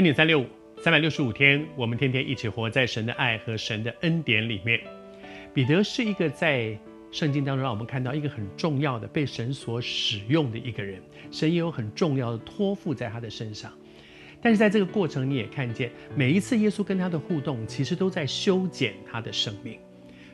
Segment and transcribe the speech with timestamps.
[0.00, 0.46] 恩典三六五，
[0.78, 4.80] 三百六十五天，我们天天一起活在神的爱和神的恩典里面。
[5.52, 6.74] 彼得是一个在
[7.10, 13.70] 圣经当中让我们看到一个很重要的被神所使用的一个人，神也有很重要的托付在他的身上。
[14.40, 19.78] 但是在这个过程，你也看见每一次耶稣跟他的互动，其实都在修剪他的生命。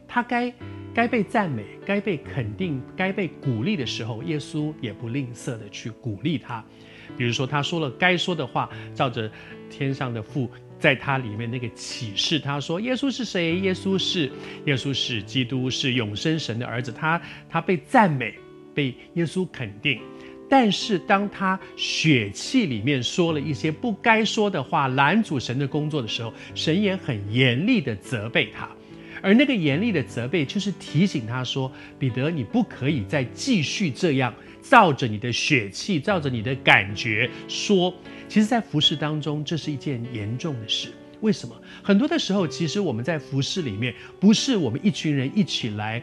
[0.07, 0.55] 他该
[0.95, 6.65] 该被赞美、该被肯定、该被鼓励的时候，耶稣也不吝啬的去鼓励他。
[7.17, 9.31] 比如说，他说了该说的话，照着
[9.69, 13.59] 天上的父在他里面那个启示，他说：“耶稣是谁？
[13.61, 14.31] 耶稣是
[14.67, 16.93] 耶稣是基督，是永生神的儿子。
[16.93, 18.35] 他”他他被赞美，
[18.75, 20.01] 被耶稣肯定。
[20.49, 28.69] 但是当他血气里面说了一些不该说的话，拦阻神的工作的时候，神也很严厉的责备他。
[29.23, 34.35] 而那个严厉的责备，就是提醒他说：“彼得，你不可以再继续这样。”
[34.69, 37.95] 照着你的血气，照着你的感觉说，
[38.29, 40.89] 其实，在服事当中，这是一件严重的事。
[41.21, 41.55] 为什么？
[41.85, 46.03] 很多的时候，其实我们在服事里面，不是我们一群人一起来。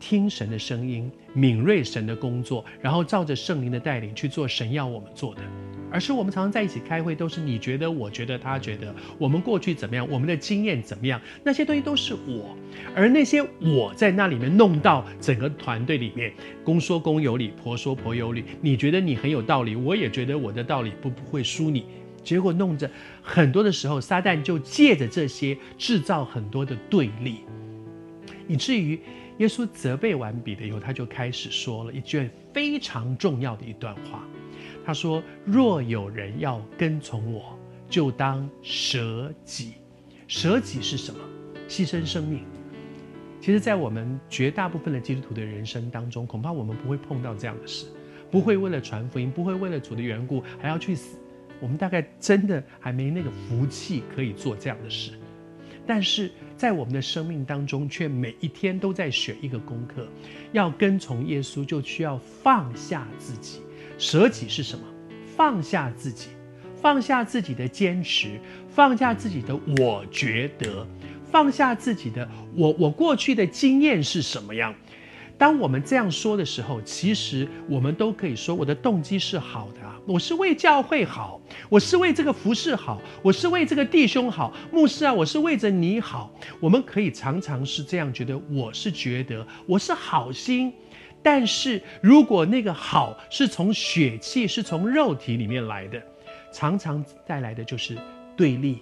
[0.00, 5.42] 听神的声音，敏锐神的工作，然后照着圣灵的带领去做神要我们做的，
[5.92, 12.56] 而是我们常常在一起开会，都是你觉得，我觉得，他觉得，我们过去怎么样，我们的经验怎么样，那些东西都是我，
[12.96, 16.32] 而那些我在那里面弄到整个团队里面，
[16.64, 21.84] 公说公有理，婆说婆有理，你觉得你很有道理，我也觉得我的道理不不会输你，
[22.24, 22.90] 结果弄着
[23.22, 27.40] 很多的时候，撒旦就借着这些制造很多的对立，
[28.48, 28.98] 以至于。
[29.40, 34.22] 耶稣责备完彼得以后，他就开始说了一句非常重要的一段话。
[34.84, 39.72] 他说：“若有人要跟从我，就当舍己。
[40.28, 41.18] 舍己是什么？
[41.68, 42.44] 牺牲生命。
[43.40, 47.86] 其实，在我们绝大部分的基督徒的人生当中，恐怕我们不会碰到这样的事，
[48.30, 51.16] 不会为了传福音，不会为了主的缘故还要去死。
[51.60, 55.12] 我们大概真的还没那个福气可以做这样的事。”
[55.90, 60.06] 但是在我们的生命当中，却每一天都在学一个功课，
[60.52, 63.60] 要跟从耶稣，就需要放下自己。
[63.98, 64.84] 舍己是什么？
[65.36, 66.28] 放下自己，
[66.80, 70.86] 放下自己的坚持，放下自己的我觉得，
[71.28, 74.72] 放下自己的我，我过去的经验是什么样。
[75.40, 81.40] 当我们这样说的时候，其实我们都可以说，我的动机是好的啊，我是为教会好，
[81.70, 86.30] 我是为这个服饰好，我是为这个弟兄好，牧师啊，我是为着你好。
[86.60, 90.70] 我们可以常常是这样觉得，我是觉得我是好心，
[91.22, 96.02] 但是如果那个好是从血气，是从肉体里面来的，
[96.52, 97.96] 常常带来的就是
[98.36, 98.78] 对立、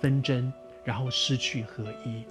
[0.00, 0.52] 纷争，
[0.84, 2.22] 然后失去合一。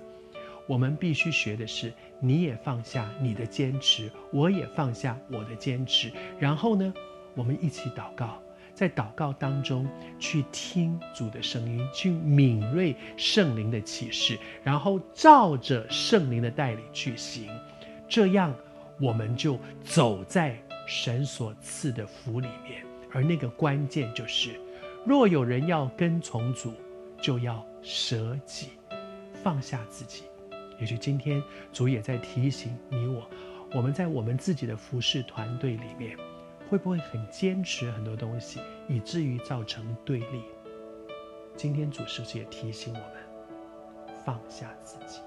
[0.67, 6.11] 我们必须学的是，你也放下你的坚持，我也放下我的坚持。
[6.39, 6.93] 然后呢，
[7.35, 8.41] 我们一起祷告，
[8.73, 9.87] 在祷告当中
[10.19, 17.47] 去听主的声音，去敏锐圣灵的启示，然后照着圣灵的带领去行。
[18.09, 18.53] 这样，
[18.99, 22.83] 我们就走在神所赐的福里面。
[23.11, 24.59] 而那个关键就是，
[25.05, 26.73] 若有人要跟从主，
[27.21, 28.69] 就要舍己，
[29.43, 30.23] 放下自己。
[30.79, 31.41] 也许今天
[31.71, 33.29] 主也在提醒你我，
[33.73, 36.17] 我们在我们自己的服饰团队里面，
[36.69, 40.41] 会不会很坚持很多东西，以至于造成对立？
[41.55, 45.21] 今天主是不是也提醒我们放下自己？